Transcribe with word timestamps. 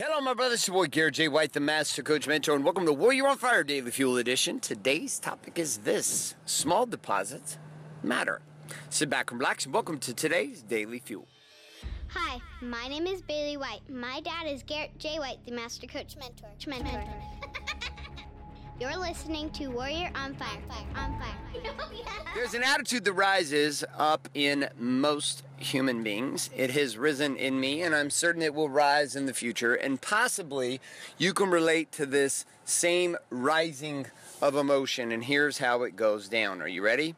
Hello, 0.00 0.20
my 0.20 0.32
brothers. 0.32 0.60
It's 0.60 0.68
your 0.68 0.76
boy 0.76 0.86
Garrett 0.86 1.14
J. 1.14 1.26
White, 1.26 1.54
the 1.54 1.58
Master 1.58 2.04
Coach 2.04 2.28
Mentor, 2.28 2.54
and 2.54 2.62
welcome 2.62 2.86
to 2.86 2.92
Warrior 2.92 3.26
on 3.26 3.36
Fire 3.36 3.64
Daily 3.64 3.90
Fuel 3.90 4.18
Edition. 4.18 4.60
Today's 4.60 5.18
topic 5.18 5.58
is 5.58 5.78
this 5.78 6.36
small 6.44 6.86
deposits 6.86 7.58
matter. 8.04 8.40
Sit 8.90 9.10
back 9.10 9.32
and 9.32 9.40
relax, 9.40 9.64
and 9.64 9.74
welcome 9.74 9.98
to 9.98 10.14
today's 10.14 10.62
Daily 10.62 11.00
Fuel. 11.00 11.26
Hi, 12.10 12.38
my 12.62 12.86
name 12.86 13.08
is 13.08 13.22
Bailey 13.22 13.56
White. 13.56 13.80
My 13.90 14.20
dad 14.20 14.46
is 14.46 14.62
Garrett 14.62 14.96
J. 15.00 15.18
White, 15.18 15.44
the 15.44 15.50
Master 15.50 15.88
Coach 15.88 16.16
Mentor. 16.16 16.50
Mentor. 16.68 17.04
You're 18.80 18.96
listening 18.96 19.50
to 19.50 19.66
Warrior 19.72 20.08
on 20.14 20.34
Fire. 20.34 20.46
Fire, 20.68 20.86
On 20.94 21.18
Fire. 21.18 21.34
There's 22.36 22.54
an 22.54 22.62
attitude 22.62 23.04
that 23.06 23.12
rises 23.12 23.82
up 23.96 24.28
in 24.34 24.68
most 24.78 25.42
human 25.56 26.04
beings. 26.04 26.48
It 26.56 26.70
has 26.70 26.96
risen 26.96 27.34
in 27.34 27.58
me, 27.58 27.82
and 27.82 27.92
I'm 27.92 28.08
certain 28.08 28.40
it 28.40 28.54
will 28.54 28.68
rise 28.68 29.16
in 29.16 29.26
the 29.26 29.34
future. 29.34 29.74
And 29.74 30.00
possibly 30.00 30.80
you 31.16 31.34
can 31.34 31.50
relate 31.50 31.90
to 31.92 32.06
this 32.06 32.44
same 32.64 33.16
rising 33.30 34.06
of 34.40 34.54
emotion. 34.54 35.10
And 35.10 35.24
here's 35.24 35.58
how 35.58 35.82
it 35.82 35.96
goes 35.96 36.28
down. 36.28 36.62
Are 36.62 36.68
you 36.68 36.80
ready? 36.80 37.16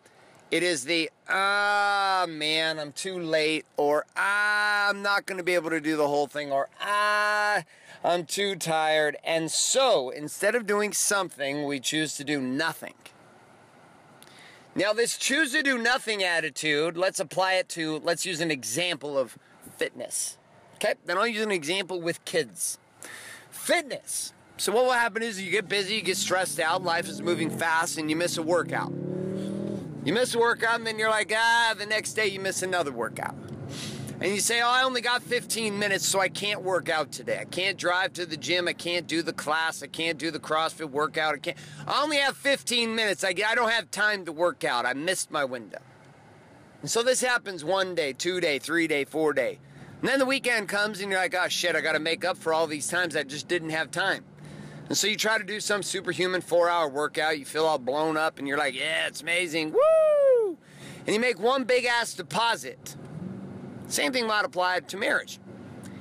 It 0.50 0.62
is 0.62 0.84
the, 0.84 1.11
ah, 1.28 2.24
man, 2.27 2.78
I'm 2.78 2.92
too 2.92 3.19
late, 3.20 3.66
or 3.77 4.06
ah, 4.16 4.88
I'm 4.88 5.02
not 5.02 5.27
going 5.27 5.38
to 5.38 5.45
be 5.45 5.55
able 5.55 5.70
to 5.70 5.80
do 5.80 5.98
the 5.98 6.08
whole 6.08 6.27
thing, 6.27 6.50
or 6.50 6.70
ah, 6.80 7.62
I'm 8.02 8.24
too 8.24 8.56
tired. 8.56 9.16
And 9.24 9.50
so, 9.50 10.10
instead 10.10 10.54
of 10.54 10.66
doing 10.66 10.92
something, 10.92 11.64
we 11.64 11.80
choose 11.80 12.16
to 12.16 12.24
do 12.24 12.41
nothing. 12.41 12.95
Now, 14.74 14.92
this 14.92 15.18
choose 15.18 15.52
to 15.52 15.62
do 15.62 15.77
nothing 15.77 16.22
attitude, 16.22 16.96
let's 16.96 17.20
apply 17.20 17.55
it 17.55 17.68
to, 17.70 17.98
let's 17.98 18.24
use 18.24 18.41
an 18.41 18.50
example 18.50 19.18
of 19.18 19.36
fitness. 19.77 20.38
Okay, 20.77 20.94
then 21.05 21.18
I'll 21.18 21.27
use 21.27 21.42
an 21.42 21.50
example 21.50 22.00
with 22.00 22.24
kids. 22.24 22.78
Fitness. 23.50 24.32
So, 24.56 24.72
what 24.72 24.84
will 24.84 24.92
happen 24.92 25.22
is 25.22 25.41
you 25.41 25.50
get 25.50 25.69
busy, 25.69 25.96
you 25.96 26.02
get 26.02 26.16
stressed 26.16 26.60
out, 26.60 26.82
life 26.82 27.08
is 27.08 27.20
moving 27.20 27.50
fast, 27.50 27.98
and 27.98 28.08
you 28.08 28.16
miss 28.16 28.38
a 28.38 28.42
workout. 28.42 28.92
You 30.05 30.14
miss 30.14 30.34
a 30.34 30.38
workout, 30.38 30.77
and 30.77 30.86
then 30.86 30.98
you're 30.98 31.10
like, 31.10 31.32
ah, 31.34 31.75
the 31.77 31.84
next 31.84 32.14
day 32.14 32.28
you 32.28 32.41
miss 32.41 32.62
another 32.62 32.92
workout. 32.92 33.34
And 34.20 34.34
you 34.34 34.40
say, 34.40 34.60
oh, 34.60 34.68
I 34.68 34.82
only 34.82 35.00
got 35.00 35.22
15 35.22 35.78
minutes, 35.78 36.06
so 36.06 36.20
I 36.20 36.28
can't 36.28 36.60
work 36.62 36.90
out 36.90 37.10
today. 37.10 37.38
I 37.40 37.46
can't 37.46 37.78
drive 37.78 38.12
to 38.14 38.26
the 38.26 38.36
gym. 38.36 38.68
I 38.68 38.74
can't 38.74 39.06
do 39.06 39.22
the 39.22 39.32
class. 39.32 39.82
I 39.82 39.86
can't 39.86 40.18
do 40.18 40.30
the 40.30 40.38
CrossFit 40.38 40.90
workout. 40.90 41.36
I 41.36 41.38
can't. 41.38 41.56
I 41.86 42.02
only 42.02 42.18
have 42.18 42.36
15 42.36 42.94
minutes. 42.94 43.24
I, 43.24 43.28
I 43.46 43.54
don't 43.54 43.70
have 43.70 43.91
time 43.91 44.26
to 44.26 44.32
work 44.32 44.62
out. 44.62 44.84
I 44.84 44.92
missed 44.92 45.30
my 45.30 45.46
window. 45.46 45.78
And 46.82 46.91
so 46.91 47.02
this 47.02 47.22
happens 47.22 47.64
one 47.64 47.94
day, 47.94 48.12
two 48.12 48.41
day, 48.41 48.58
three 48.58 48.86
day, 48.86 49.06
four 49.06 49.32
day. 49.32 49.58
And 50.00 50.08
then 50.08 50.18
the 50.18 50.26
weekend 50.26 50.68
comes, 50.68 51.00
and 51.00 51.10
you're 51.10 51.20
like, 51.20 51.34
oh, 51.34 51.48
shit, 51.48 51.74
I 51.74 51.80
got 51.80 51.92
to 51.92 51.98
make 51.98 52.22
up 52.22 52.36
for 52.36 52.52
all 52.52 52.66
these 52.66 52.88
times 52.88 53.16
I 53.16 53.22
just 53.22 53.48
didn't 53.48 53.70
have 53.70 53.91
time. 53.91 54.24
And 54.88 54.98
so 54.98 55.06
you 55.06 55.16
try 55.16 55.38
to 55.38 55.44
do 55.44 55.60
some 55.60 55.82
superhuman 55.82 56.42
four 56.42 56.68
hour 56.68 56.88
workout, 56.88 57.38
you 57.38 57.46
feel 57.46 57.64
all 57.64 57.78
blown 57.78 58.16
up, 58.16 58.38
and 58.38 58.46
you're 58.48 58.58
like, 58.58 58.74
yeah, 58.74 59.06
it's 59.06 59.22
amazing, 59.22 59.72
woo! 59.72 60.58
And 61.06 61.14
you 61.14 61.20
make 61.20 61.38
one 61.38 61.64
big 61.64 61.84
ass 61.84 62.12
deposit. 62.12 62.96
Same 63.91 64.12
thing 64.12 64.28
might 64.28 64.44
apply 64.44 64.80
to 64.80 64.96
marriage. 64.96 65.41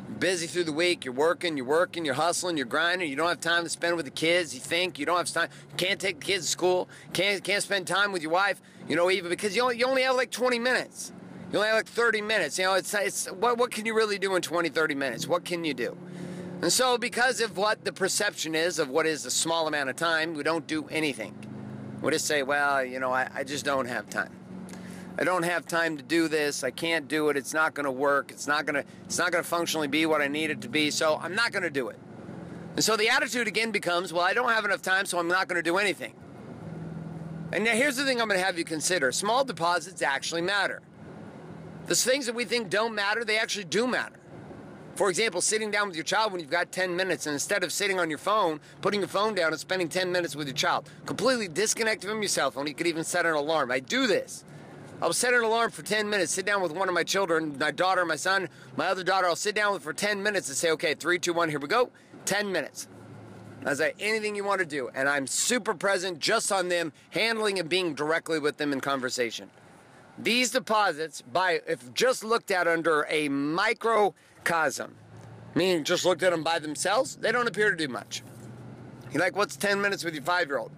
You're 0.07 0.19
busy 0.19 0.45
through 0.45 0.65
the 0.65 0.71
week, 0.71 1.05
you're 1.05 1.13
working, 1.13 1.57
you're 1.57 1.65
working, 1.65 2.05
you're 2.05 2.13
hustling, 2.13 2.55
you're 2.55 2.67
grinding, 2.67 3.09
you 3.09 3.15
don't 3.15 3.27
have 3.27 3.39
time 3.39 3.63
to 3.63 3.69
spend 3.69 3.95
with 3.95 4.05
the 4.05 4.11
kids, 4.11 4.53
you 4.53 4.59
think 4.59 4.99
you 4.99 5.07
don't 5.07 5.17
have 5.17 5.31
time, 5.31 5.49
you 5.71 5.75
can't 5.75 5.99
take 5.99 6.19
the 6.19 6.25
kids 6.25 6.45
to 6.45 6.51
school, 6.51 6.87
can't, 7.13 7.43
can't 7.43 7.63
spend 7.63 7.87
time 7.87 8.11
with 8.11 8.21
your 8.21 8.31
wife, 8.31 8.61
you 8.87 8.95
know, 8.95 9.09
even 9.09 9.31
because 9.31 9.55
you 9.55 9.63
only, 9.63 9.79
you 9.79 9.87
only 9.87 10.03
have 10.03 10.15
like 10.15 10.29
20 10.29 10.59
minutes. 10.59 11.11
You 11.51 11.57
only 11.57 11.69
have 11.69 11.77
like 11.77 11.87
30 11.87 12.21
minutes. 12.21 12.59
You 12.59 12.65
know, 12.65 12.75
it's, 12.75 12.93
it's 12.93 13.25
what, 13.31 13.57
what 13.57 13.71
can 13.71 13.87
you 13.87 13.95
really 13.95 14.19
do 14.19 14.35
in 14.35 14.43
20, 14.43 14.69
30 14.69 14.93
minutes? 14.93 15.27
What 15.27 15.43
can 15.43 15.65
you 15.65 15.73
do? 15.73 15.97
And 16.61 16.71
so, 16.71 16.97
because 16.97 17.41
of 17.41 17.57
what 17.57 17.85
the 17.85 17.93
perception 17.93 18.53
is 18.53 18.77
of 18.77 18.89
what 18.89 19.07
is 19.07 19.25
a 19.25 19.31
small 19.31 19.67
amount 19.67 19.89
of 19.89 19.95
time, 19.95 20.35
we 20.35 20.43
don't 20.43 20.67
do 20.67 20.87
anything. 20.89 21.33
We 22.01 22.11
just 22.11 22.25
say, 22.25 22.43
well, 22.43 22.85
you 22.85 22.99
know, 22.99 23.11
I, 23.11 23.29
I 23.33 23.43
just 23.43 23.65
don't 23.65 23.87
have 23.87 24.09
time. 24.09 24.38
I 25.19 25.25
don't 25.25 25.43
have 25.43 25.65
time 25.65 25.97
to 25.97 26.03
do 26.03 26.29
this. 26.29 26.63
I 26.63 26.71
can't 26.71 27.09
do 27.09 27.27
it. 27.27 27.35
It's 27.35 27.53
not 27.53 27.73
going 27.73 27.83
to 27.83 27.91
work. 27.91 28.31
It's 28.31 28.47
not 28.47 28.65
going 28.65 28.81
to. 28.81 28.89
It's 29.03 29.17
not 29.17 29.33
going 29.33 29.43
to 29.43 29.49
functionally 29.49 29.89
be 29.89 30.05
what 30.05 30.21
I 30.21 30.29
need 30.29 30.49
it 30.49 30.61
to 30.61 30.69
be. 30.69 30.89
So 30.91 31.19
I'm 31.21 31.35
not 31.35 31.51
going 31.51 31.63
to 31.63 31.69
do 31.69 31.89
it. 31.89 31.99
And 32.75 32.83
so 32.83 32.95
the 32.95 33.09
attitude 33.09 33.45
again 33.45 33.71
becomes, 33.71 34.13
well, 34.13 34.23
I 34.23 34.33
don't 34.33 34.49
have 34.49 34.63
enough 34.63 34.81
time, 34.81 35.05
so 35.05 35.19
I'm 35.19 35.27
not 35.27 35.49
going 35.49 35.57
to 35.57 35.69
do 35.69 35.77
anything. 35.77 36.13
And 37.51 37.65
now 37.65 37.73
here's 37.73 37.97
the 37.97 38.05
thing 38.05 38.21
I'm 38.21 38.29
going 38.29 38.39
to 38.39 38.45
have 38.45 38.57
you 38.57 38.63
consider: 38.63 39.11
small 39.11 39.43
deposits 39.43 40.01
actually 40.01 40.41
matter. 40.41 40.81
The 41.87 41.95
things 41.95 42.25
that 42.27 42.35
we 42.35 42.45
think 42.45 42.69
don't 42.69 42.95
matter, 42.95 43.25
they 43.25 43.39
actually 43.39 43.65
do 43.65 43.87
matter. 43.87 44.15
For 44.95 45.09
example, 45.09 45.41
sitting 45.41 45.71
down 45.71 45.87
with 45.87 45.97
your 45.97 46.05
child 46.05 46.31
when 46.31 46.39
you've 46.39 46.49
got 46.49 46.71
10 46.71 46.95
minutes, 46.95 47.25
and 47.25 47.33
instead 47.33 47.63
of 47.63 47.73
sitting 47.73 47.99
on 47.99 48.09
your 48.09 48.19
phone, 48.19 48.59
putting 48.81 49.01
your 49.01 49.09
phone 49.09 49.33
down 49.33 49.51
and 49.51 49.59
spending 49.59 49.89
10 49.89 50.11
minutes 50.11 50.35
with 50.35 50.47
your 50.47 50.55
child, 50.55 50.89
completely 51.05 51.47
disconnected 51.47 52.09
from 52.09 52.21
your 52.21 52.29
cell 52.29 52.51
phone, 52.51 52.67
you 52.67 52.73
could 52.73 52.87
even 52.87 53.03
set 53.03 53.25
an 53.25 53.33
alarm. 53.33 53.71
I 53.71 53.79
do 53.79 54.07
this. 54.07 54.45
I'll 55.01 55.13
set 55.13 55.33
an 55.33 55.43
alarm 55.43 55.71
for 55.71 55.81
10 55.81 56.09
minutes, 56.09 56.33
sit 56.33 56.45
down 56.45 56.61
with 56.61 56.73
one 56.73 56.89
of 56.89 56.93
my 56.93 57.03
children, 57.03 57.55
my 57.57 57.71
daughter, 57.71 58.03
my 58.05 58.17
son, 58.17 58.49
my 58.75 58.87
other 58.87 59.03
daughter. 59.03 59.27
I'll 59.27 59.35
sit 59.37 59.55
down 59.55 59.71
with 59.71 59.83
for 59.83 59.93
10 59.93 60.21
minutes 60.21 60.49
and 60.49 60.57
say, 60.57 60.71
okay, 60.71 60.93
three, 60.93 61.17
two, 61.19 61.33
one, 61.33 61.49
here 61.49 61.59
we 61.59 61.69
go. 61.69 61.89
10 62.25 62.51
minutes. 62.51 62.89
I 63.65 63.73
say, 63.75 63.93
anything 63.99 64.35
you 64.35 64.43
want 64.43 64.59
to 64.59 64.65
do. 64.65 64.89
And 64.93 65.07
I'm 65.07 65.25
super 65.25 65.73
present 65.73 66.19
just 66.19 66.51
on 66.51 66.67
them, 66.67 66.91
handling 67.11 67.59
and 67.59 67.69
being 67.69 67.93
directly 67.93 68.39
with 68.39 68.57
them 68.57 68.73
in 68.73 68.81
conversation. 68.81 69.49
These 70.17 70.51
deposits, 70.51 71.21
by 71.21 71.61
if 71.65 71.93
just 71.93 72.25
looked 72.25 72.51
at 72.51 72.67
under 72.67 73.05
a 73.09 73.29
microcosm, 73.29 74.95
meaning 75.55 75.85
just 75.85 76.03
looked 76.03 76.23
at 76.23 76.31
them 76.31 76.43
by 76.43 76.59
themselves, 76.59 77.15
they 77.15 77.31
don't 77.31 77.47
appear 77.47 77.71
to 77.71 77.77
do 77.77 77.87
much. 77.87 78.21
You're 79.11 79.21
like, 79.21 79.35
what's 79.35 79.55
10 79.55 79.79
minutes 79.79 80.03
with 80.03 80.13
your 80.13 80.23
five 80.23 80.47
year 80.47 80.57
old? 80.57 80.71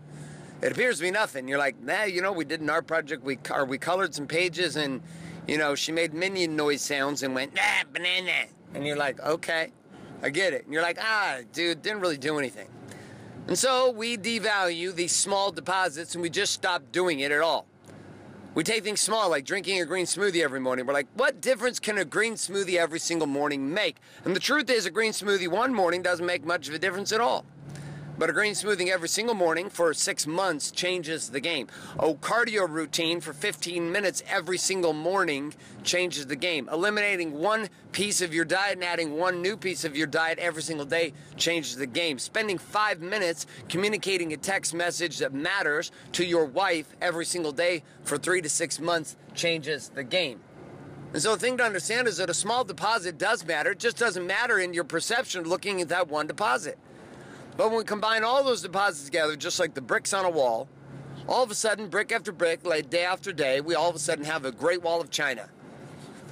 It 0.62 0.72
appears 0.72 0.98
to 0.98 1.04
be 1.04 1.12
nothing. 1.12 1.48
You're 1.48 1.58
like, 1.58 1.82
nah, 1.82 2.04
you 2.04 2.22
know, 2.22 2.32
we 2.32 2.46
did 2.46 2.62
an 2.62 2.70
art 2.70 2.86
project, 2.86 3.24
we, 3.24 3.40
or 3.50 3.66
we 3.66 3.80
colored 3.80 4.14
some 4.14 4.28
pages, 4.28 4.76
and, 4.76 5.02
you 5.48 5.58
know, 5.58 5.74
she 5.74 5.92
made 5.92 6.14
minion 6.14 6.56
noise 6.56 6.82
sounds 6.82 7.24
and 7.24 7.34
went, 7.34 7.56
nah, 7.56 7.84
banana. 7.92 8.46
And 8.76 8.86
you're 8.86 8.98
like, 8.98 9.20
okay, 9.22 9.72
I 10.22 10.30
get 10.30 10.54
it. 10.54 10.66
And 10.66 10.74
you're 10.74 10.84
like, 10.84 11.00
ah, 11.02 11.40
dude, 11.52 11.82
didn't 11.82 12.02
really 12.02 12.18
do 12.18 12.38
anything. 12.38 12.68
And 13.48 13.58
so 13.58 13.90
we 13.90 14.18
devalue 14.18 14.94
these 14.94 15.14
small 15.14 15.52
deposits 15.52 16.14
and 16.14 16.22
we 16.22 16.30
just 16.30 16.54
stop 16.54 16.84
doing 16.92 17.22
it 17.22 17.32
at 17.32 17.42
all. 17.42 17.66
We 18.54 18.64
take 18.64 18.84
things 18.84 19.02
small, 19.02 19.30
like 19.30 19.46
drinking 19.46 19.82
a 19.82 19.86
green 19.86 20.06
smoothie 20.06 20.44
every 20.44 20.60
morning. 20.60 20.86
We're 20.86 20.94
like, 20.94 21.08
what 21.16 21.42
difference 21.42 21.80
can 21.80 21.98
a 21.98 22.06
green 22.06 22.34
smoothie 22.34 22.76
every 22.76 23.00
single 23.00 23.28
morning 23.28 23.74
make? 23.74 23.98
And 24.26 24.36
the 24.36 24.40
truth 24.40 24.70
is, 24.70 24.86
a 24.86 24.92
green 24.92 25.14
smoothie 25.14 25.48
one 25.48 25.74
morning 25.74 26.02
doesn't 26.02 26.26
make 26.26 26.46
much 26.46 26.68
of 26.68 26.76
a 26.76 26.80
difference 26.80 27.12
at 27.14 27.22
all. 27.22 27.46
But 28.22 28.30
a 28.30 28.34
green 28.34 28.54
smoothie 28.54 28.90
every 28.90 29.10
single 29.10 29.34
morning 29.34 29.68
for 29.68 29.96
six 29.96 30.28
months 30.28 30.70
changes 30.70 31.30
the 31.32 31.40
game. 31.40 31.66
A 31.98 32.14
cardio 32.14 32.70
routine 32.70 33.20
for 33.20 33.34
15 33.34 33.92
minutes 33.92 34.22
every 34.30 34.60
single 34.60 34.94
morning 34.94 35.56
changes 35.84 36.28
the 36.28 36.36
game. 36.36 36.70
Eliminating 36.72 37.34
one 37.34 37.68
piece 37.94 38.22
of 38.22 38.32
your 38.32 38.46
diet 38.46 38.74
and 38.74 38.84
adding 38.84 39.18
one 39.18 39.42
new 39.42 39.58
piece 39.58 39.84
of 39.86 39.98
your 39.98 40.06
diet 40.06 40.38
every 40.38 40.62
single 40.62 40.86
day 40.86 41.14
changes 41.36 41.78
the 41.78 41.88
game. 41.88 42.20
Spending 42.20 42.60
five 42.60 43.02
minutes 43.02 43.48
communicating 43.70 44.32
a 44.34 44.38
text 44.38 44.76
message 44.76 45.18
that 45.18 45.34
matters 45.34 45.92
to 46.12 46.24
your 46.24 46.46
wife 46.46 46.96
every 47.02 47.26
single 47.26 47.52
day 47.52 47.82
for 48.04 48.20
three 48.20 48.44
to 48.44 48.50
six 48.50 48.80
months 48.80 49.18
changes 49.34 49.90
the 49.90 50.04
game. 50.04 50.42
And 51.14 51.24
so 51.24 51.32
the 51.32 51.42
thing 51.42 51.58
to 51.58 51.64
understand 51.64 52.08
is 52.08 52.18
that 52.18 52.30
a 52.30 52.36
small 52.36 52.66
deposit 52.66 53.18
does 53.18 53.44
matter. 53.48 53.72
It 53.72 53.80
just 53.80 53.98
doesn't 53.98 54.28
matter 54.28 54.60
in 54.60 54.76
your 54.76 54.84
perception 54.84 55.46
looking 55.46 55.82
at 55.82 55.90
that 55.90 56.08
one 56.08 56.28
deposit. 56.28 56.78
But 57.58 57.70
when 57.70 57.78
we 57.78 57.84
combine 57.84 58.24
all 58.24 58.44
those 58.44 58.62
deposits 58.62 59.06
together, 59.06 59.36
just 59.36 59.60
like 59.60 59.74
the 59.74 59.82
bricks 59.82 60.14
on 60.14 60.26
a 60.26 60.30
wall, 60.30 60.68
all 61.28 61.44
of 61.44 61.52
a 61.52 61.56
sudden, 61.56 61.88
brick 61.88 62.12
after 62.12 62.32
brick, 62.32 62.66
like 62.66 62.90
day 62.90 63.04
after 63.04 63.32
day, 63.32 63.62
we 63.62 63.76
all 63.76 63.90
of 63.90 63.96
a 63.96 64.00
sudden 64.00 64.26
have 64.26 64.46
a 64.46 64.52
Great 64.52 64.82
Wall 64.82 65.02
of 65.02 65.10
China. 65.12 65.50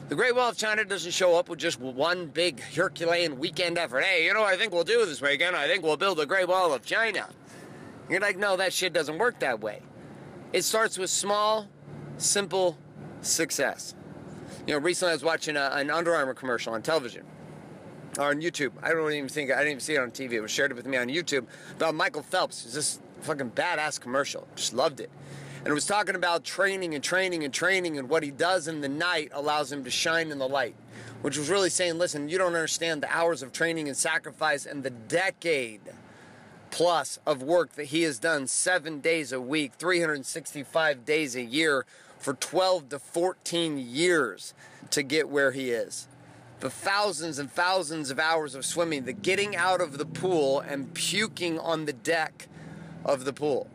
The 0.08 0.16
Great 0.16 0.36
Wall 0.36 0.50
of 0.50 0.58
China 0.58 0.84
doesn't 0.84 1.12
show 1.12 1.38
up 1.38 1.50
with 1.50 1.60
just 1.60 1.80
one 1.80 2.28
big 2.28 2.60
Herculean 2.62 3.38
weekend 3.38 3.78
effort. 3.78 4.04
Hey, 4.04 4.26
you 4.26 4.34
know 4.34 4.42
what 4.42 4.54
I 4.54 4.58
think 4.58 4.74
we'll 4.74 4.84
do 4.84 5.06
this 5.06 5.22
weekend? 5.22 5.56
I 5.56 5.68
think 5.68 5.84
we'll 5.84 5.98
build 5.98 6.18
the 6.18 6.26
Great 6.26 6.48
Wall 6.48 6.74
of 6.74 6.84
China. 6.84 7.28
You're 8.10 8.20
like, 8.20 8.38
no, 8.38 8.58
that 8.58 8.74
shit 8.74 8.92
doesn't 8.92 9.20
work 9.20 9.40
that 9.40 9.62
way. 9.62 9.82
It 10.52 10.64
starts 10.64 10.98
with 10.98 11.12
small, 11.12 11.68
simple 12.18 12.76
success. 13.22 13.94
You 14.66 14.74
know, 14.74 14.80
recently 14.80 15.12
I 15.12 15.16
was 15.16 15.24
watching 15.24 15.56
a, 15.56 15.70
an 15.74 15.92
Under 15.92 16.16
Armour 16.16 16.34
commercial 16.34 16.74
on 16.74 16.82
television 16.82 17.24
on 18.28 18.42
YouTube. 18.42 18.72
I 18.84 18.90
don't 18.90 19.12
even 19.12 19.30
think 19.30 19.52
I 19.52 19.56
didn't 19.56 19.70
even 19.70 19.80
see 19.80 19.96
it 19.96 20.00
on 20.00 20.12
TV. 20.12 20.34
It 20.34 20.42
was 20.42 20.52
shared 20.52 20.74
with 20.74 20.86
me 20.86 20.98
on 20.98 21.08
YouTube 21.08 21.46
about 21.76 21.96
Michael 21.96 22.24
Phelps. 22.24 22.66
It's 22.66 22.74
this 22.74 23.00
fucking 23.22 23.52
badass 23.52 24.00
commercial. 24.00 24.48
Just 24.56 24.74
loved 24.74 25.00
it. 25.00 25.10
And 25.60 25.68
it 25.68 25.74
was 25.74 25.86
talking 25.86 26.16
about 26.16 26.44
training 26.44 26.96
and 26.96 27.04
training 27.04 27.44
and 27.44 27.54
training 27.54 27.98
and 27.98 28.10
what 28.10 28.24
he 28.24 28.32
does 28.32 28.68
in 28.68 28.82
the 28.82 28.90
night 28.90 29.30
allows 29.34 29.72
him 29.72 29.84
to 29.84 29.92
shine 29.92 30.32
in 30.32 30.40
the 30.40 30.48
light. 30.48 30.76
Which 31.22 31.38
was 31.38 31.50
really 31.50 31.70
saying, 31.70 31.98
listen, 31.98 32.30
you 32.30 32.38
don't 32.38 32.56
understand 32.56 33.04
the 33.04 33.14
hours 33.14 33.44
of 33.44 33.52
training 33.52 33.90
and 33.90 33.98
sacrifice 33.98 34.66
and 34.66 34.84
the 34.84 34.90
decade 34.90 35.82
plus 36.72 37.20
of 37.26 37.44
work 37.44 37.74
that 37.74 37.86
he 37.86 38.04
has 38.04 38.20
done 38.20 38.48
seven 38.48 39.02
days 39.02 39.34
a 39.34 39.42
week, 39.42 39.74
365 39.74 41.04
days 41.04 41.36
a 41.36 41.42
year 41.42 41.86
for 42.18 42.36
12 42.36 42.90
to 42.90 43.00
14 43.00 43.78
years 43.78 44.54
to 44.92 45.04
get 45.04 45.30
where 45.30 45.52
he 45.52 45.72
is. 45.72 46.08
The 46.60 46.70
thousands 46.70 47.40
and 47.40 47.52
thousands 47.52 48.12
of 48.12 48.20
hours 48.20 48.56
of 48.56 48.66
swimming, 48.66 49.06
the 49.06 49.14
getting 49.14 49.56
out 49.56 49.82
of 49.82 49.98
the 49.98 50.06
pool 50.06 50.60
and 50.60 50.94
puking 50.94 51.58
on 51.60 51.86
the 51.86 51.94
deck 51.94 52.48
of 53.06 53.26
the 53.26 53.34
pool. 53.34 53.68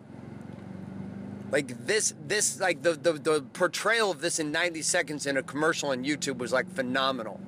Like 1.51 1.87
this, 1.87 2.15
this, 2.27 2.61
like 2.61 2.83
the, 2.83 2.93
the, 2.93 3.13
the 3.13 3.43
portrayal 3.53 4.11
of 4.11 4.21
this 4.21 4.39
in 4.39 4.51
90 4.51 4.83
seconds 4.83 5.27
in 5.27 5.37
a 5.37 5.43
commercial 5.43 5.91
on 5.91 6.05
YouTube 6.05 6.39
was 6.39 6.53
like 6.53 6.71
phenomenal. 6.71 7.41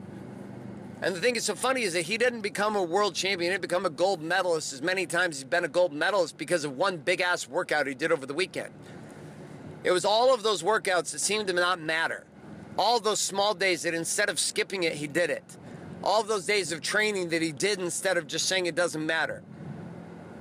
And 1.02 1.14
the 1.14 1.20
thing 1.20 1.34
that's 1.34 1.46
so 1.46 1.54
funny 1.54 1.82
is 1.82 1.92
that 1.92 2.02
he 2.02 2.16
didn't 2.16 2.40
become 2.40 2.74
a 2.74 2.82
world 2.82 3.14
champion, 3.14 3.50
he 3.50 3.54
didn't 3.54 3.62
become 3.62 3.84
a 3.84 3.90
gold 3.90 4.22
medalist 4.22 4.72
as 4.72 4.80
many 4.80 5.06
times 5.06 5.36
he's 5.36 5.44
been 5.44 5.64
a 5.64 5.68
gold 5.68 5.92
medalist 5.92 6.38
because 6.38 6.64
of 6.64 6.76
one 6.76 6.96
big 6.96 7.20
ass 7.20 7.48
workout 7.48 7.86
he 7.86 7.94
did 7.94 8.12
over 8.12 8.24
the 8.24 8.34
weekend. 8.34 8.72
It 9.84 9.90
was 9.90 10.04
all 10.04 10.32
of 10.32 10.42
those 10.42 10.62
workouts 10.62 11.12
that 11.12 11.18
seemed 11.18 11.48
to 11.48 11.52
not 11.52 11.80
matter. 11.80 12.24
All 12.78 13.00
those 13.00 13.20
small 13.20 13.54
days 13.54 13.82
that 13.82 13.94
instead 13.94 14.28
of 14.28 14.38
skipping 14.38 14.82
it, 14.82 14.94
he 14.94 15.06
did 15.06 15.30
it. 15.30 15.56
All 16.02 16.22
those 16.22 16.46
days 16.46 16.72
of 16.72 16.82
training 16.82 17.30
that 17.30 17.42
he 17.42 17.52
did 17.52 17.80
instead 17.80 18.16
of 18.16 18.26
just 18.26 18.46
saying 18.46 18.66
it 18.66 18.74
doesn't 18.74 19.04
matter. 19.04 19.42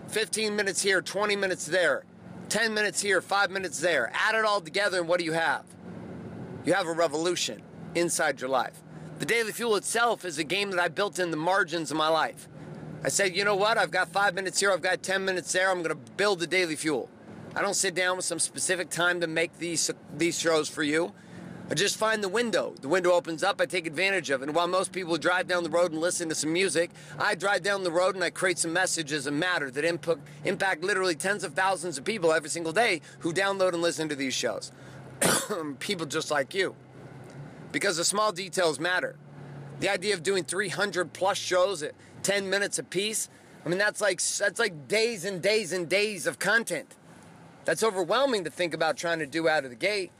15 0.09 0.55
minutes 0.55 0.81
here, 0.81 1.01
20 1.01 1.35
minutes 1.35 1.65
there, 1.65 2.03
10 2.49 2.73
minutes 2.73 3.01
here, 3.01 3.21
5 3.21 3.51
minutes 3.51 3.79
there. 3.79 4.11
Add 4.13 4.35
it 4.35 4.45
all 4.45 4.61
together, 4.61 4.99
and 4.99 5.07
what 5.07 5.19
do 5.19 5.25
you 5.25 5.31
have? 5.33 5.63
You 6.65 6.73
have 6.73 6.87
a 6.87 6.93
revolution 6.93 7.61
inside 7.95 8.41
your 8.41 8.49
life. 8.49 8.81
The 9.19 9.25
Daily 9.25 9.51
Fuel 9.53 9.77
itself 9.77 10.25
is 10.25 10.37
a 10.37 10.43
game 10.43 10.71
that 10.71 10.79
I 10.79 10.89
built 10.89 11.19
in 11.19 11.31
the 11.31 11.37
margins 11.37 11.89
of 11.89 11.97
my 11.97 12.09
life. 12.09 12.49
I 13.03 13.09
said, 13.09 13.35
you 13.35 13.45
know 13.45 13.55
what? 13.55 13.77
I've 13.77 13.91
got 13.91 14.09
five 14.09 14.33
minutes 14.33 14.59
here, 14.59 14.71
I've 14.71 14.81
got 14.81 15.01
10 15.01 15.23
minutes 15.23 15.51
there, 15.53 15.71
I'm 15.71 15.83
going 15.83 15.89
to 15.89 16.11
build 16.17 16.39
the 16.39 16.47
Daily 16.47 16.75
Fuel. 16.75 17.09
I 17.55 17.61
don't 17.61 17.75
sit 17.75 17.95
down 17.95 18.17
with 18.17 18.25
some 18.25 18.39
specific 18.39 18.89
time 18.89 19.21
to 19.21 19.27
make 19.27 19.57
these, 19.57 19.89
these 20.17 20.37
shows 20.37 20.67
for 20.67 20.83
you. 20.83 21.13
I 21.67 21.73
just 21.73 21.97
find 21.97 22.23
the 22.23 22.29
window. 22.29 22.75
The 22.79 22.87
window 22.87 23.11
opens 23.11 23.43
up, 23.43 23.59
I 23.59 23.65
take 23.65 23.87
advantage 23.87 24.29
of 24.29 24.41
it. 24.41 24.45
And 24.45 24.55
while 24.55 24.67
most 24.67 24.91
people 24.91 25.17
drive 25.17 25.47
down 25.47 25.63
the 25.63 25.69
road 25.69 25.91
and 25.91 25.99
listen 25.99 26.29
to 26.29 26.35
some 26.35 26.53
music, 26.53 26.91
I 27.17 27.33
drive 27.33 27.63
down 27.63 27.83
the 27.83 27.91
road 27.91 28.13
and 28.13 28.23
I 28.23 28.29
create 28.29 28.59
some 28.59 28.71
messages 28.71 29.25
that 29.25 29.31
matter 29.31 29.71
that 29.71 29.83
impact, 29.83 30.19
impact 30.43 30.83
literally 30.83 31.15
tens 31.15 31.43
of 31.43 31.53
thousands 31.53 31.97
of 31.97 32.03
people 32.03 32.31
every 32.31 32.49
single 32.49 32.71
day 32.71 33.01
who 33.19 33.33
download 33.33 33.73
and 33.73 33.81
listen 33.81 34.07
to 34.09 34.15
these 34.15 34.35
shows. 34.35 34.71
people 35.79 36.05
just 36.05 36.29
like 36.29 36.53
you. 36.53 36.75
Because 37.71 37.97
the 37.97 38.05
small 38.05 38.31
details 38.31 38.79
matter. 38.79 39.15
The 39.79 39.89
idea 39.89 40.13
of 40.13 40.21
doing 40.21 40.43
300 40.43 41.13
plus 41.13 41.37
shows 41.37 41.81
at 41.81 41.93
10 42.21 42.47
minutes 42.47 42.77
apiece, 42.77 43.27
I 43.65 43.69
mean, 43.69 43.79
that's 43.79 44.01
like, 44.01 44.21
that's 44.21 44.59
like 44.59 44.87
days 44.87 45.25
and 45.25 45.41
days 45.41 45.73
and 45.73 45.89
days 45.89 46.27
of 46.27 46.37
content. 46.37 46.95
That's 47.65 47.81
overwhelming 47.83 48.43
to 48.43 48.51
think 48.51 48.75
about 48.75 48.95
trying 48.95 49.19
to 49.19 49.25
do 49.25 49.49
out 49.49 49.63
of 49.63 49.71
the 49.71 49.75
gate. 49.75 50.11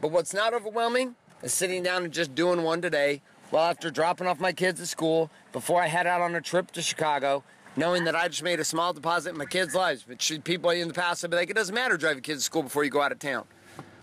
But 0.00 0.10
what's 0.10 0.34
not 0.34 0.54
overwhelming 0.54 1.14
is 1.42 1.52
sitting 1.52 1.82
down 1.82 2.04
and 2.04 2.12
just 2.12 2.34
doing 2.34 2.62
one 2.62 2.82
today 2.82 3.22
well 3.50 3.64
after 3.64 3.90
dropping 3.90 4.26
off 4.26 4.40
my 4.40 4.52
kids 4.52 4.80
at 4.80 4.88
school 4.88 5.30
before 5.52 5.80
I 5.82 5.86
head 5.86 6.06
out 6.06 6.20
on 6.20 6.34
a 6.34 6.40
trip 6.40 6.72
to 6.72 6.82
Chicago, 6.82 7.44
knowing 7.76 8.04
that 8.04 8.16
I 8.16 8.28
just 8.28 8.42
made 8.42 8.58
a 8.58 8.64
small 8.64 8.92
deposit 8.92 9.30
in 9.30 9.38
my 9.38 9.44
kids' 9.44 9.74
lives. 9.74 10.04
But 10.06 10.18
people 10.44 10.70
in 10.70 10.88
the 10.88 10.94
past 10.94 11.22
have 11.22 11.30
been 11.30 11.38
like, 11.38 11.50
it 11.50 11.56
doesn't 11.56 11.74
matter 11.74 11.96
driving 11.96 12.22
kids 12.22 12.40
to 12.40 12.44
school 12.44 12.64
before 12.64 12.84
you 12.84 12.90
go 12.90 13.00
out 13.00 13.12
of 13.12 13.18
town. 13.18 13.44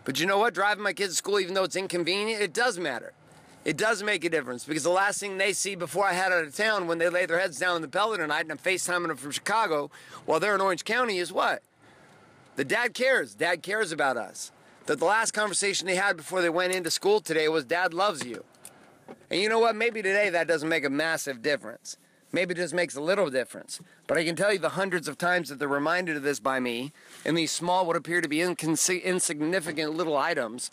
But 0.05 0.19
you 0.19 0.25
know 0.25 0.39
what? 0.39 0.53
Driving 0.53 0.83
my 0.83 0.93
kids 0.93 1.13
to 1.13 1.17
school, 1.17 1.39
even 1.39 1.53
though 1.53 1.63
it's 1.63 1.75
inconvenient, 1.75 2.41
it 2.41 2.53
does 2.53 2.79
matter. 2.79 3.13
It 3.63 3.77
does 3.77 4.01
make 4.01 4.23
a 4.23 4.29
difference 4.29 4.65
because 4.65 4.83
the 4.83 4.89
last 4.89 5.19
thing 5.19 5.37
they 5.37 5.53
see 5.53 5.75
before 5.75 6.05
I 6.05 6.13
head 6.13 6.31
out 6.31 6.43
of 6.43 6.55
town 6.55 6.87
when 6.87 6.97
they 6.97 7.09
lay 7.09 7.27
their 7.27 7.37
heads 7.37 7.59
down 7.59 7.75
in 7.75 7.83
the 7.83 7.87
pellet 7.87 8.19
tonight 8.19 8.41
and 8.41 8.51
I'm 8.51 8.57
FaceTiming 8.57 9.07
them 9.07 9.17
from 9.17 9.29
Chicago 9.29 9.91
while 10.25 10.39
they're 10.39 10.55
in 10.55 10.61
Orange 10.61 10.83
County 10.83 11.19
is 11.19 11.31
what? 11.31 11.61
The 12.55 12.65
dad 12.65 12.95
cares. 12.95 13.35
Dad 13.35 13.61
cares 13.61 13.91
about 13.91 14.17
us 14.17 14.51
that 14.85 14.99
the 14.99 15.05
last 15.05 15.31
conversation 15.31 15.87
they 15.87 15.95
had 15.95 16.17
before 16.17 16.41
they 16.41 16.49
went 16.49 16.73
into 16.73 16.91
school 16.91 17.21
today 17.21 17.47
was 17.47 17.65
Dad 17.65 17.93
loves 17.93 18.25
you. 18.25 18.43
And 19.29 19.39
you 19.39 19.49
know 19.49 19.59
what? 19.59 19.75
Maybe 19.75 20.01
today 20.01 20.29
that 20.29 20.47
doesn't 20.47 20.67
make 20.67 20.85
a 20.85 20.89
massive 20.89 21.41
difference. 21.41 21.97
Maybe 22.33 22.53
it 22.53 22.57
just 22.57 22.73
makes 22.73 22.95
a 22.95 23.01
little 23.01 23.29
difference. 23.29 23.79
But 24.07 24.17
I 24.17 24.23
can 24.23 24.35
tell 24.35 24.53
you 24.53 24.59
the 24.59 24.69
hundreds 24.69 25.07
of 25.07 25.17
times 25.17 25.49
that 25.49 25.59
they're 25.59 25.67
reminded 25.67 26.17
of 26.17 26.23
this 26.23 26.39
by 26.39 26.59
me, 26.59 26.93
in 27.25 27.35
these 27.35 27.51
small, 27.51 27.85
what 27.85 27.95
appear 27.95 28.21
to 28.21 28.27
be 28.27 28.41
insignificant 28.41 29.95
little 29.95 30.17
items, 30.17 30.71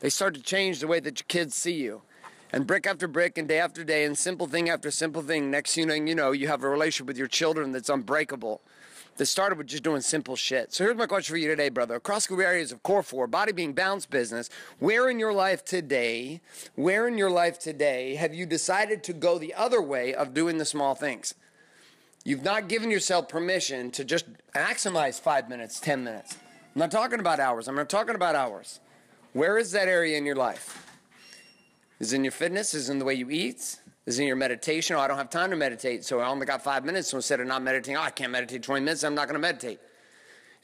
they 0.00 0.10
start 0.10 0.34
to 0.34 0.42
change 0.42 0.80
the 0.80 0.86
way 0.86 1.00
that 1.00 1.20
your 1.20 1.26
kids 1.28 1.54
see 1.54 1.74
you. 1.74 2.02
And 2.52 2.66
brick 2.66 2.86
after 2.86 3.06
brick 3.06 3.36
and 3.36 3.46
day 3.46 3.60
after 3.60 3.84
day 3.84 4.04
and 4.04 4.16
simple 4.16 4.46
thing 4.46 4.70
after 4.70 4.90
simple 4.90 5.22
thing, 5.22 5.50
next 5.50 5.74
thing 5.74 6.08
you 6.08 6.14
know, 6.14 6.32
you 6.32 6.48
have 6.48 6.64
a 6.64 6.68
relationship 6.68 7.06
with 7.06 7.18
your 7.18 7.26
children 7.28 7.72
that's 7.72 7.90
unbreakable 7.90 8.60
that 9.18 9.26
started 9.26 9.58
with 9.58 9.66
just 9.66 9.82
doing 9.82 10.00
simple 10.00 10.36
shit. 10.36 10.72
So 10.72 10.84
here's 10.84 10.96
my 10.96 11.06
question 11.06 11.32
for 11.32 11.38
you 11.38 11.48
today, 11.48 11.68
brother. 11.68 11.96
Across 11.96 12.28
the 12.28 12.36
areas 12.36 12.72
of 12.72 12.82
core 12.82 13.02
four, 13.02 13.26
body 13.26 13.52
being 13.52 13.72
balance 13.72 14.06
business, 14.06 14.48
where 14.78 15.10
in 15.10 15.18
your 15.18 15.32
life 15.32 15.64
today, 15.64 16.40
where 16.76 17.06
in 17.06 17.18
your 17.18 17.30
life 17.30 17.58
today 17.58 18.14
have 18.14 18.34
you 18.34 18.46
decided 18.46 19.02
to 19.04 19.12
go 19.12 19.38
the 19.38 19.54
other 19.54 19.82
way 19.82 20.14
of 20.14 20.34
doing 20.34 20.58
the 20.58 20.64
small 20.64 20.94
things? 20.94 21.34
You've 22.24 22.44
not 22.44 22.68
given 22.68 22.90
yourself 22.90 23.28
permission 23.28 23.90
to 23.92 24.04
just 24.04 24.26
maximize 24.54 25.20
five 25.20 25.48
minutes, 25.48 25.80
10 25.80 26.04
minutes. 26.04 26.36
I'm 26.74 26.80
not 26.80 26.90
talking 26.90 27.20
about 27.20 27.40
hours. 27.40 27.68
I'm 27.68 27.74
not 27.74 27.88
talking 27.88 28.14
about 28.14 28.34
hours. 28.34 28.80
Where 29.32 29.58
is 29.58 29.72
that 29.72 29.88
area 29.88 30.16
in 30.16 30.24
your 30.24 30.36
life? 30.36 30.86
Is 31.98 32.12
in 32.12 32.24
your 32.24 32.32
fitness? 32.32 32.74
Is 32.74 32.88
in 32.88 32.98
the 32.98 33.04
way 33.04 33.14
you 33.14 33.30
eat? 33.30 33.80
Is 34.08 34.18
in 34.18 34.26
your 34.26 34.36
meditation. 34.36 34.96
Oh, 34.96 35.00
I 35.00 35.06
don't 35.06 35.18
have 35.18 35.28
time 35.28 35.50
to 35.50 35.56
meditate, 35.56 36.02
so 36.02 36.20
I 36.20 36.28
only 36.28 36.46
got 36.46 36.64
five 36.64 36.82
minutes. 36.82 37.08
So 37.08 37.18
instead 37.18 37.40
of 37.40 37.46
not 37.46 37.62
meditating, 37.62 37.98
oh, 37.98 38.00
I 38.00 38.08
can't 38.08 38.32
meditate 38.32 38.62
20 38.62 38.82
minutes, 38.82 39.04
I'm 39.04 39.14
not 39.14 39.26
going 39.26 39.34
to 39.34 39.38
meditate. 39.38 39.80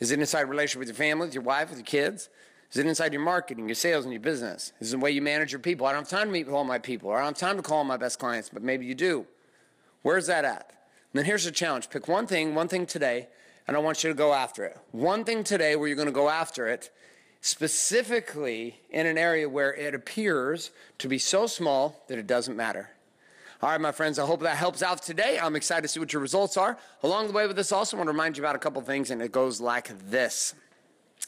Is 0.00 0.10
it 0.10 0.18
inside 0.18 0.48
relationship 0.48 0.78
with 0.78 0.88
your 0.88 0.94
family, 0.94 1.26
with 1.26 1.34
your 1.34 1.42
wife, 1.42 1.68
with 1.68 1.78
your 1.78 1.84
kids? 1.84 2.30
Is 2.72 2.78
it 2.78 2.86
inside 2.86 3.12
your 3.12 3.20
marketing, 3.20 3.68
your 3.68 3.74
sales, 3.74 4.06
and 4.06 4.14
your 4.14 4.22
business? 4.22 4.72
Is 4.80 4.94
it 4.94 4.96
the 4.96 5.02
way 5.02 5.10
you 5.10 5.20
manage 5.20 5.52
your 5.52 5.58
people? 5.58 5.86
I 5.86 5.92
don't 5.92 6.00
have 6.00 6.08
time 6.08 6.28
to 6.28 6.32
meet 6.32 6.46
with 6.46 6.54
all 6.54 6.64
my 6.64 6.78
people, 6.78 7.10
or 7.10 7.18
I 7.18 7.24
don't 7.24 7.38
have 7.38 7.48
time 7.48 7.56
to 7.58 7.62
call 7.62 7.84
my 7.84 7.98
best 7.98 8.18
clients, 8.18 8.48
but 8.48 8.62
maybe 8.62 8.86
you 8.86 8.94
do. 8.94 9.26
Where's 10.00 10.26
that 10.28 10.46
at? 10.46 10.72
And 11.12 11.18
then 11.18 11.26
here's 11.26 11.44
the 11.44 11.52
challenge 11.52 11.90
pick 11.90 12.08
one 12.08 12.26
thing, 12.26 12.54
one 12.54 12.68
thing 12.68 12.86
today, 12.86 13.28
and 13.68 13.76
I 13.76 13.80
want 13.80 14.02
you 14.02 14.08
to 14.08 14.14
go 14.14 14.32
after 14.32 14.64
it. 14.64 14.78
One 14.92 15.22
thing 15.22 15.44
today 15.44 15.76
where 15.76 15.86
you're 15.86 15.96
going 15.96 16.06
to 16.06 16.12
go 16.12 16.30
after 16.30 16.66
it, 16.66 16.90
specifically 17.42 18.80
in 18.88 19.06
an 19.06 19.18
area 19.18 19.50
where 19.50 19.74
it 19.74 19.94
appears 19.94 20.70
to 20.96 21.08
be 21.08 21.18
so 21.18 21.46
small 21.46 22.02
that 22.08 22.18
it 22.18 22.26
doesn't 22.26 22.56
matter. 22.56 22.88
All 23.62 23.70
right, 23.70 23.80
my 23.80 23.92
friends, 23.92 24.18
I 24.18 24.26
hope 24.26 24.40
that 24.40 24.56
helps 24.56 24.82
out 24.82 25.02
today. 25.02 25.38
I'm 25.40 25.56
excited 25.56 25.82
to 25.82 25.88
see 25.88 26.00
what 26.00 26.12
your 26.12 26.20
results 26.20 26.56
are. 26.56 26.76
Along 27.02 27.28
the 27.28 27.32
way 27.32 27.46
with 27.46 27.56
this, 27.56 27.72
also 27.72 27.96
want 27.96 28.08
to 28.08 28.12
remind 28.12 28.36
you 28.36 28.42
about 28.42 28.56
a 28.56 28.58
couple 28.58 28.82
things, 28.82 29.10
and 29.10 29.22
it 29.22 29.32
goes 29.32 29.60
like 29.60 29.96
this. 30.10 30.54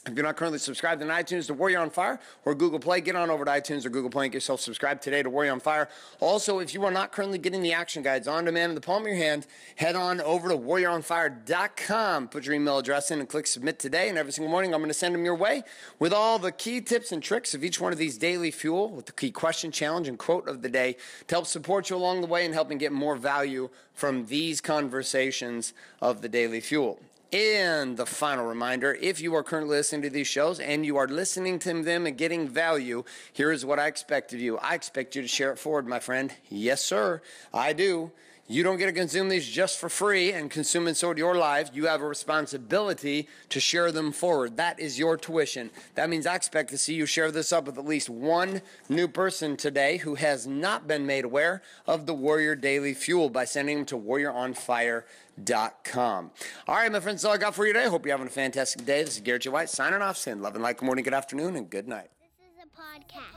If 0.07 0.15
you're 0.15 0.23
not 0.23 0.37
currently 0.37 0.59
subscribed 0.59 1.01
in 1.01 1.09
iTunes 1.09 1.47
to 1.47 1.53
Warrior 1.53 1.79
on 1.79 1.89
Fire 1.89 2.19
or 2.45 2.55
Google 2.55 2.79
Play, 2.79 3.01
get 3.01 3.17
on 3.17 3.29
over 3.29 3.43
to 3.43 3.51
iTunes 3.51 3.85
or 3.85 3.89
Google 3.89 4.09
Play 4.09 4.25
and 4.25 4.31
get 4.31 4.37
yourself 4.37 4.61
subscribed 4.61 5.01
today 5.01 5.21
to 5.21 5.29
Warrior 5.29 5.51
on 5.51 5.59
Fire. 5.59 5.89
Also, 6.21 6.59
if 6.59 6.73
you 6.73 6.85
are 6.85 6.91
not 6.91 7.11
currently 7.11 7.37
getting 7.37 7.61
the 7.61 7.73
action 7.73 8.03
guides 8.03 8.25
on 8.25 8.45
demand 8.45 8.69
in 8.69 8.75
the 8.75 8.81
palm 8.81 9.01
of 9.01 9.07
your 9.07 9.17
hand, 9.17 9.47
head 9.75 9.97
on 9.97 10.21
over 10.21 10.47
to 10.47 10.57
warrioronfire.com. 10.57 12.29
Put 12.29 12.45
your 12.45 12.55
email 12.55 12.77
address 12.77 13.11
in 13.11 13.19
and 13.19 13.27
click 13.27 13.47
submit 13.47 13.79
today. 13.79 14.07
And 14.07 14.17
every 14.17 14.31
single 14.31 14.49
morning, 14.49 14.73
I'm 14.73 14.79
going 14.79 14.89
to 14.89 14.93
send 14.93 15.13
them 15.13 15.25
your 15.25 15.35
way 15.35 15.63
with 15.99 16.13
all 16.13 16.39
the 16.39 16.53
key 16.53 16.79
tips 16.79 17.11
and 17.11 17.21
tricks 17.21 17.53
of 17.53 17.63
each 17.63 17.81
one 17.81 17.91
of 17.91 17.99
these 17.99 18.17
daily 18.17 18.51
fuel 18.51 18.89
with 18.89 19.07
the 19.07 19.11
key 19.11 19.31
question, 19.31 19.71
challenge, 19.71 20.07
and 20.07 20.17
quote 20.17 20.47
of 20.47 20.61
the 20.61 20.69
day 20.69 20.95
to 21.27 21.35
help 21.35 21.47
support 21.47 21.89
you 21.89 21.97
along 21.97 22.21
the 22.21 22.27
way 22.27 22.45
and 22.45 22.53
helping 22.53 22.77
get 22.77 22.93
more 22.93 23.17
value 23.17 23.69
from 23.93 24.27
these 24.27 24.61
conversations 24.61 25.73
of 26.01 26.21
the 26.21 26.29
daily 26.29 26.61
fuel. 26.61 26.97
And 27.33 27.97
the 27.97 28.05
final 28.05 28.45
reminder 28.45 28.93
if 28.93 29.19
you 29.19 29.35
are 29.35 29.43
currently 29.43 29.75
listening 29.75 30.03
to 30.03 30.09
these 30.09 30.27
shows 30.27 30.61
and 30.61 30.85
you 30.85 30.95
are 30.95 31.07
listening 31.07 31.59
to 31.59 31.83
them 31.83 32.05
and 32.05 32.17
getting 32.17 32.47
value, 32.47 33.03
here 33.33 33.51
is 33.51 33.65
what 33.65 33.79
I 33.79 33.87
expect 33.87 34.31
of 34.33 34.39
you. 34.39 34.57
I 34.57 34.75
expect 34.75 35.15
you 35.15 35.21
to 35.21 35.27
share 35.27 35.51
it 35.51 35.59
forward, 35.59 35.87
my 35.87 35.99
friend. 35.99 36.33
Yes, 36.49 36.81
sir, 36.81 37.21
I 37.53 37.73
do. 37.73 38.11
You 38.49 38.63
don't 38.63 38.77
get 38.77 38.85
to 38.85 38.93
consume 38.93 39.27
these 39.27 39.45
just 39.45 39.77
for 39.77 39.89
free 39.89 40.31
and 40.31 40.49
consume 40.49 40.87
and 40.87 40.95
sort 40.95 41.17
your 41.17 41.35
life. 41.35 41.69
You 41.73 41.87
have 41.87 42.01
a 42.01 42.07
responsibility 42.07 43.27
to 43.49 43.59
share 43.59 43.91
them 43.91 44.13
forward. 44.13 44.55
That 44.55 44.79
is 44.79 44.97
your 44.97 45.17
tuition. 45.17 45.69
That 45.95 46.09
means 46.09 46.25
I 46.25 46.35
expect 46.35 46.69
to 46.69 46.77
see 46.77 46.93
you 46.93 47.05
share 47.05 47.29
this 47.29 47.51
up 47.51 47.65
with 47.65 47.77
at 47.77 47.85
least 47.85 48.09
one 48.09 48.61
new 48.87 49.09
person 49.09 49.57
today 49.57 49.97
who 49.97 50.15
has 50.15 50.47
not 50.47 50.87
been 50.87 51.05
made 51.05 51.25
aware 51.25 51.61
of 51.85 52.05
the 52.05 52.13
Warrior 52.13 52.55
Daily 52.55 52.93
Fuel 52.93 53.29
by 53.29 53.43
sending 53.43 53.79
them 53.79 53.85
to 53.87 53.97
warrioronfire.com. 53.97 56.31
All 56.69 56.75
right, 56.75 56.89
my 56.89 57.01
friends, 57.01 57.23
that's 57.23 57.25
all 57.25 57.33
I 57.33 57.37
got 57.37 57.53
for 57.53 57.67
you 57.67 57.73
today. 57.73 57.89
Hope 57.89 58.05
you're 58.05 58.15
having 58.15 58.27
a 58.27 58.29
fantastic 58.29 58.85
day. 58.85 59.03
This 59.03 59.15
is 59.15 59.21
Garrett 59.21 59.41
J. 59.41 59.49
White 59.49 59.69
signing 59.69 60.01
off, 60.01 60.15
saying 60.15 60.41
love 60.41 60.55
and 60.55 60.63
light, 60.63 60.77
good 60.77 60.85
morning, 60.85 61.03
good 61.03 61.13
afternoon, 61.13 61.57
and 61.57 61.69
good 61.69 61.89
night. 61.89 62.07
This 62.21 62.31
is 62.47 62.55
a 62.63 62.67
podcast. 62.81 63.36